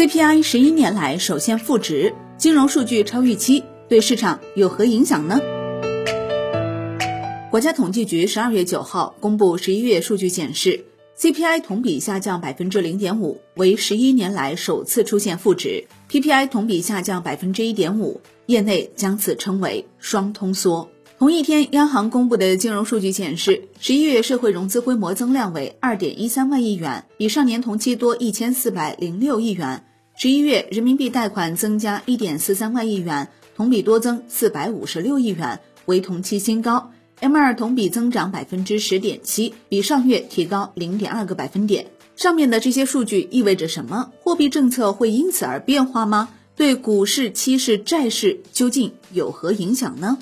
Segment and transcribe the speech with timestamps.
[0.00, 5.38] CPI 十一年来首现负值，金融数据超预期，对市场有何影响呢？
[7.50, 10.82] 国家统计局十二月九号公布十一月数据显示
[11.18, 20.88] ，CPI 同比下降百分之零点五，为十一年来首次出现负值；PPI 同比下降百分之一点五，业内将此称为双通缩。
[21.18, 29.84] 同一天，央行公布的金融数据显示，十一月社会融资规模增量为二点一三万亿元，比上年同期多一千四百零六亿元。
[30.22, 36.92] 十一月人民币贷款增加一点四三万亿元，同比多增四百五十六亿元，为同期新高。
[37.22, 41.86] M2 同比增长百分之十点七，比上月提高零点二个百分点。
[42.16, 44.12] 上面的这些数据意味着什么？
[44.20, 46.28] 货币政策会因此而变化吗？
[46.54, 50.18] 对股市、期市、债市究竟有何影响呢？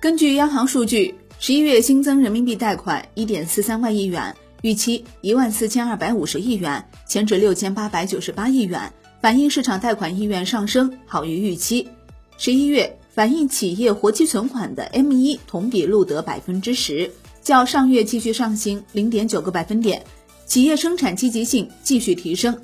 [0.00, 11.88] 根据央行数据，十一月新增人民币贷款一点四三万亿元，预期一万四千二百五十亿元，前值六千八百九十八亿元，反映市场贷款意愿上升，好于预期。
[12.36, 12.94] 十一月。
[13.10, 17.10] 反映企业活期存款的 M1 同比录得百分之十，
[17.42, 20.04] 较上月继续上行零点九个百分点，
[20.46, 22.56] 企业生产积极性继续提升。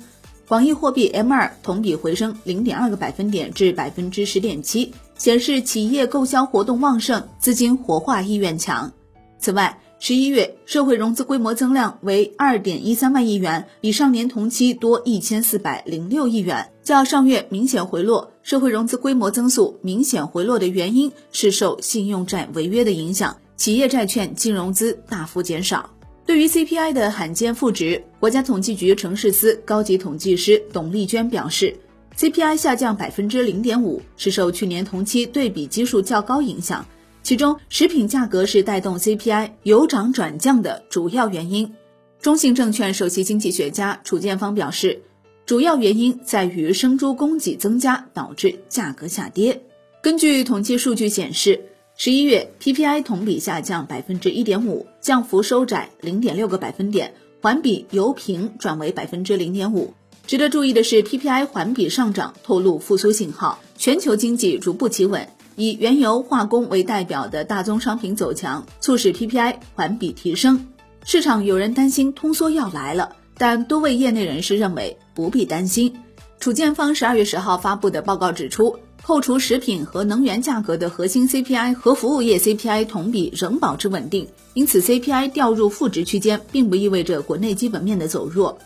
[0.47, 8.89] 广义货币 M2 同比回升零点二个百分点至百分之十点七，显示企业购销活动旺盛，资金活化意愿强。
[9.37, 9.77] 此外，
[10.07, 18.31] 十一月社会融资规模增量为二点一三万亿元，比上年同期多一千四百零六亿元，较上月明显回落。
[18.43, 25.89] 社会融资规模增速明显回落的原因是受信用债违约的影响，企业债券净融资大幅减少。
[26.23, 31.75] 对于 CPI 的罕见负值，国家统计局城市司高级统计师董丽娟表示
[32.15, 36.85] ，CPI 下降百分之零点五是受去年同期对比基数较高影响。
[37.25, 41.73] 其中，食品价格是带动 CPI 由涨转降的主要原因。
[42.21, 45.01] 中信证券首席经济学家楚建芳表示，
[45.43, 49.59] 主要原因在于生猪供给增加导致价格下跌。
[50.03, 51.59] 根据统计数据显示，
[51.97, 57.11] 十一月 PPI 同比下降百分之一点五，降幅收窄零点六个百分点，
[57.41, 59.91] 环比由平转为百分之零点五。
[60.27, 65.27] 值得注意的是，PPI 环比上涨透露复苏信号，全球经济逐步企稳。
[65.55, 70.67] 以原油、化工为代表的大宗商品走强，促使 PPI 环比提升。
[71.03, 75.93] 市场有人担心通缩要来了，但多位业内人士认为不必担心。
[76.39, 88.57] 楚建方十二月十号发布的报告指出，扣除食品和能源价格的核心 CPI 和服务业 CPI 同比仍保持稳定，因此 CPI 掉入负值区间，并不意味着国内基本面的走弱。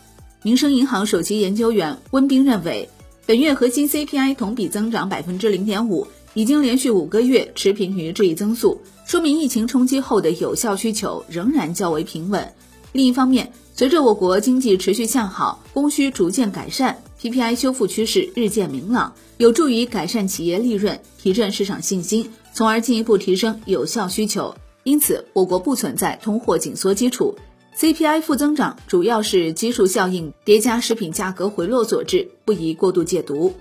[0.42, 2.88] 民生银行首席研究员温彬认为，
[3.26, 6.06] 本月核心 CPI 同比增长百分之零点五。
[6.34, 12.52] 已经连续五个月持平于这一增速，说明疫情冲击后的有效需求仍然较为平稳。
[12.92, 24.54] 另一方面，随着我国经济持续向好，供需逐渐改善，PPI 修复趋势日渐明朗，有助于改善企业利润，提振市场信心，从而进一步提升有效需求。
[24.84, 27.34] 因此，我国不存在通货紧缩基础
[27.76, 33.52] ，CPI 负增长主要是基数效应叠加食品价格回落所致，不宜过度解读。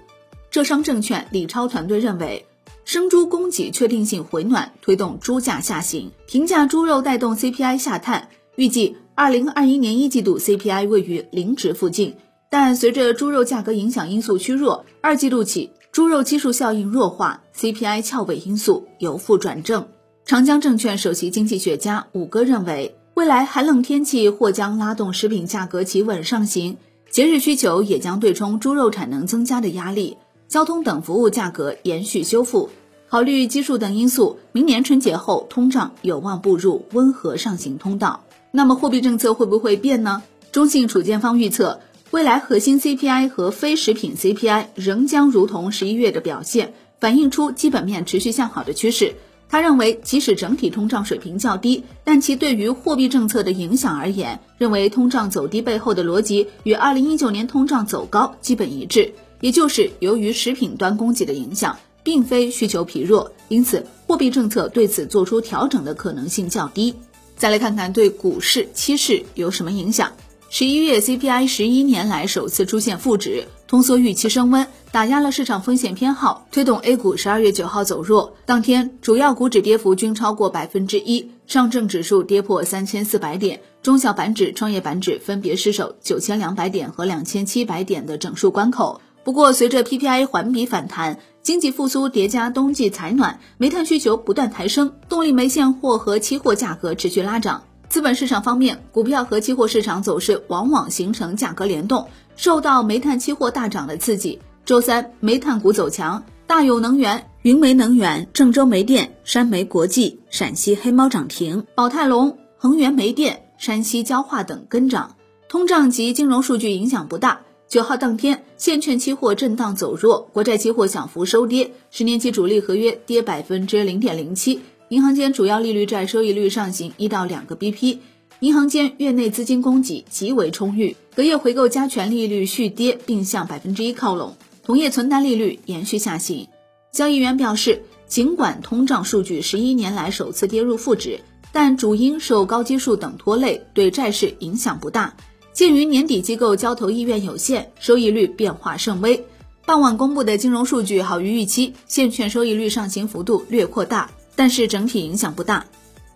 [0.52, 2.46] 浙商证券李超团队认为。
[2.90, 8.30] 生猪供给确定性回暖，推动猪价下行，平价猪肉带动 CPI 下探。
[8.56, 12.16] 预计二零二一年一季度 CPI 位于零值附近，
[12.50, 19.88] 但随着猪肉价格影响因素趋弱，二季度起猪肉基数效应弱化，CPI 翘尾因素由负转正。
[20.26, 26.76] 长江证券首席经济学家武哥认为，未来寒冷天气或将拉动食品价格企稳上行，
[27.12, 30.18] 节日需求也将对冲猪肉产能增加的压力，
[30.48, 32.68] 交通等服务价格延续修复。
[33.10, 38.24] 考虑基数等因素，明年春节后通胀有望步入温和上行通道。
[38.52, 40.22] 那么货币政策会不会变呢？
[40.52, 41.80] 中信储建方预测，
[42.12, 49.16] 未来核心 CPI 和非食品 CPI 仍将如同十一月的表现，反映出基本面持续向好的趋势。
[49.50, 61.76] 他认为，即使整体通胀水平较低，但其对于货币政策的影响而言，认为通胀走低背后的逻辑与二零一九年通胀走高基本一致，也就是由于食品端供给的影响。
[62.04, 66.94] 并非需求疲弱，因此货币政策对此做出调整的可能性较低。
[67.36, 70.12] 再来看看对股市、期市有什么影响。
[70.52, 78.36] 十一月 CPI 十一年来首次出现负值，通缩预期升温，打压了市场风险偏好，推动 A 股十二月九号走弱。
[78.48, 89.00] 当天主要股指跌幅均超过百分之一，上证指数跌破三千四百点，中小板指、创业板指分别失守九千两百点和两千七百点的整数关口。
[89.24, 97.64] 不过，随着 PPI 环比反弹，经济复苏叠加冬季采暖，煤炭需求不断抬升，动力煤现货和期货价格持续拉涨。
[97.88, 104.40] 资本市场方面，股票和期货市场走势往往形成价格联动，受到煤炭期货大涨的刺激。
[104.64, 115.16] 周三，煤炭股走强，大有能源、云煤能源、郑州煤电、山煤国际、陕西黑猫涨停，宝泰隆、恒源煤电、山西焦化等跟涨。
[115.48, 117.40] 通胀及金融数据影响不大。
[117.70, 124.60] 九号当天，现券期货震荡走弱，国债期货小幅收跌，十年期主力合约跌百分之零点零七。
[124.88, 128.00] 银行间主要利率债收益率上行一到两个 BP，
[128.40, 136.48] 银行间月内资金供给极为充裕，隔夜回购加权利率续跌，并向百分之一靠拢，同业存单利率延续下行。
[136.92, 141.20] 交易员表示，尽管通胀数据十一年来首次跌入负值，
[141.52, 145.16] 但主因受高基数等拖累，对债市影响不大。
[145.60, 149.22] 鉴于年底机构交投意愿有限，收益率变化甚微，
[149.66, 154.10] 傍晚公布的金融数据好于预期，现券收益率上行幅度略扩大。
[154.38, 155.66] 但是整体影响不大。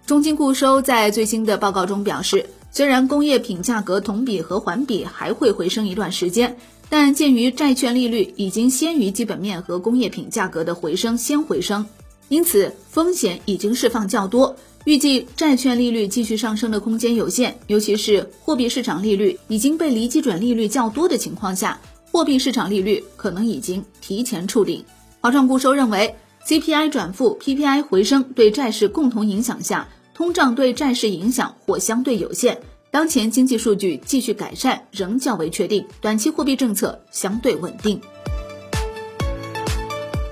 [0.06, 6.56] 中金固收在最新的报告中表示，虽然工业品价格同比和环比还会回升一段时间，
[6.88, 11.86] 但鉴于债券利率已经先于基本面和工业品价格的回升先回升，
[12.30, 17.57] 因此风险已经释放较多，预计债券利率继续上升的空间有限。
[17.68, 21.80] 尤其是货币市场利率已经被离基准利率较多的情况下，
[22.12, 24.83] 货币市场利率可能已经提前触顶。
[25.21, 26.15] 华创固收认为。
[26.45, 32.59] CPI 转负，PPI 回升，对债市共同影响下，通胀对债市影响或相对有限。
[32.91, 37.97] 当前经济数据继续改善，仍较为确定，短期货币政策相对稳定。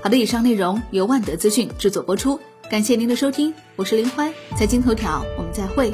[0.02, 2.38] 好的，以上内容由万德资讯制作播出，
[2.72, 5.92] 感谢您的收听，我是林欢，财经头条，我们再会。